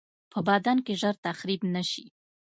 [0.31, 2.05] په بدن کې ژر تخریب نشي.